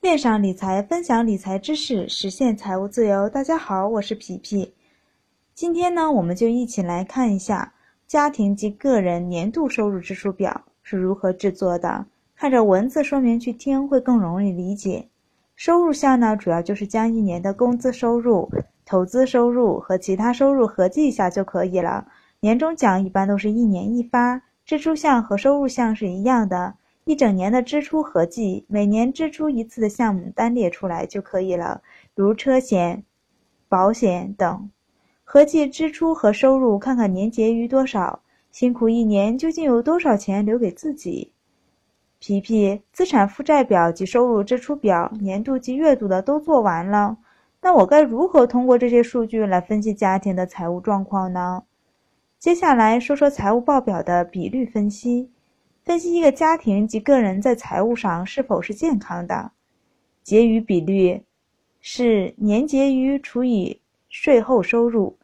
[0.00, 3.28] 恋上理财，分享理财知识，实现财务自由。
[3.28, 4.72] 大家好，我是皮皮。
[5.54, 7.74] 今天呢，我们就一起来看一下
[8.06, 12.06] 家庭及个人年度收入支出表是如何制作的。
[12.34, 15.06] 看着文字说明去听，会更容易理解。
[15.54, 18.50] 收入项呢，主要就是将一年的工资收入、
[18.86, 22.06] 投资收入和其他收入合计一下就可以了。
[22.40, 24.40] 年终奖一般都是一年一发。
[24.64, 26.76] 支出项和收入项是一样的。
[27.10, 31.82] 一整年的支出合计，每年支出一次的项目单列出来就可以了，
[32.14, 33.02] 如车险、
[33.68, 34.70] 保险等。
[35.24, 38.20] 合计支出和收入，看看年结余多少，
[38.52, 41.32] 辛苦一年究竟有多少钱留给自己？
[42.20, 47.18] 皮皮，资产负债表及收入支出表，年度及月度的都做完了，
[47.60, 51.64] 那我该如何通过这些数据来分析家庭的财务状况呢？
[52.38, 55.28] 接下来说说财务报表的比率分析。
[55.90, 59.50] 分析一个家庭及个人在财务上是否是健康的，
[60.22, 61.20] 结余比率
[61.80, 65.18] 是年结余除以税后收入。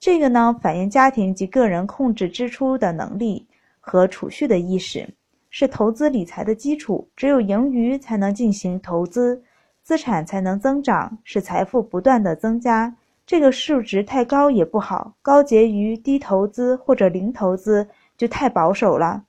[0.00, 3.46] 这个呢，反映家庭及个人控制支出的能力
[3.78, 5.06] 和储蓄的意识，
[5.50, 7.06] 是投资理财的基础。
[7.14, 9.42] 只有盈余才能进行投资，
[9.82, 12.96] 资产才能增长，使财富不断的增加。
[13.26, 19.22] 这个数值太高也不好，高结余低投资或者零投资就太保守了。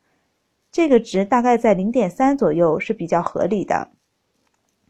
[0.75, 3.91] 这个值大概在零点三左右是比较合理的。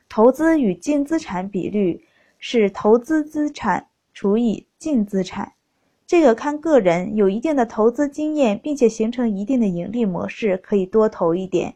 [0.10, 2.04] 投资与净资产比率
[2.40, 5.54] 是投资资产除以净资产，
[6.08, 11.76] 这个看个人，有一定的投资经验并且形成一定的盈利模式，可以多投一点。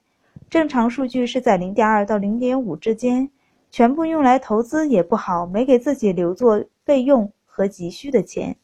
[0.50, 3.30] 正常数据是在零点二到零点五之间，
[3.70, 8.56] 全部用来投资也不好，没给自己留作备用和急需的钱。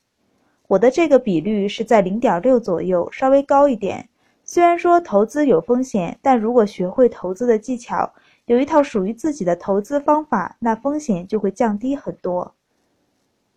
[0.70, 4.10] 我的这个比率是在零点六左右，稍微高一点。
[4.56, 8.14] 虽然说投资有风险，但如果学会投资的技巧，
[8.46, 12.56] 有一套属于自己的投资方法，那风险就会降低很多。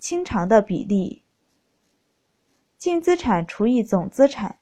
[0.00, 1.22] 清偿的比例，
[2.76, 4.56] 净资产除以总资产，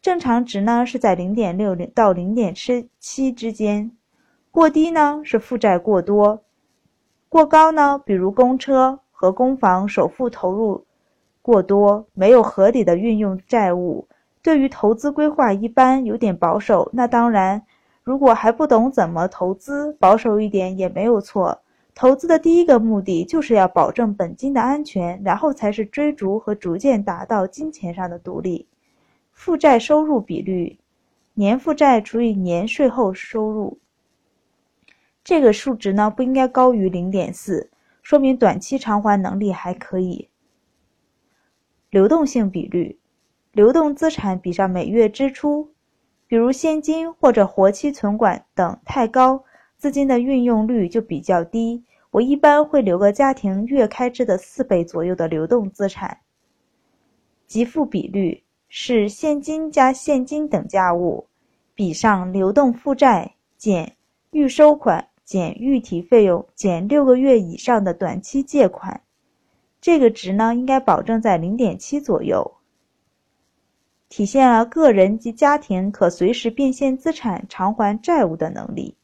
[0.00, 3.90] 正常值呢是在零点六零到零点七七之间，
[4.52, 6.44] 过低呢是负债过多，
[7.28, 10.86] 过高呢，比如公车和公房首付投入
[11.42, 14.06] 过多，没有合理的运用债务。
[14.44, 17.62] 对于投资规划一般有点保守，那当然，
[18.02, 21.62] 如果还不懂怎么投资，保守一点也没有错。
[21.94, 28.68] 投资的第一个目的就是要保证本金的安全，然后才是追逐和逐渐达到金钱上的独立。
[29.32, 30.78] 负债收入比率，
[31.32, 33.78] 年负债除以年税后收入，
[35.24, 37.70] 这个数值呢不应该高于零点四，
[38.02, 40.28] 说明短期偿还能力还可以。
[41.88, 42.98] 流动性比率。
[43.54, 45.70] 流动资产比上每月支出，
[46.26, 49.44] 比如现金或者活期存款等太高，
[49.78, 51.84] 资金的运用率就比较低。
[52.10, 56.18] 我一般会留个家庭月开支的四倍左右的流动资产。
[57.46, 61.28] 给付比率是现金加现金等价物
[61.76, 63.94] 比上流动负债减
[64.32, 69.00] 预收款减预提费用减六个月以上的短期借款，
[69.80, 72.56] 这个值呢应该保证在零点七左右。
[74.14, 78.94] 体现了个人及家庭可随时变现资产偿还债务的能力。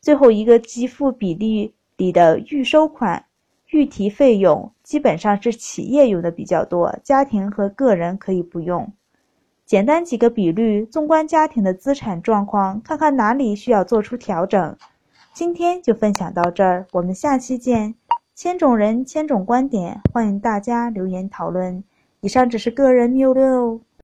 [0.00, 3.24] 最后一个给付比例里的预收款、
[3.70, 8.92] 预提费用，基本上是企业用的比较多，家庭和个人可以不用。
[9.64, 14.76] 简单几个比率，纵观家庭的资产状况，看看哪里需要做出调整。
[15.34, 17.96] 今天就分享到这儿，我们下期见。
[18.36, 21.82] 千种人，千种观点，欢迎大家留言讨论。
[22.20, 23.80] 以上只是个人谬论哦。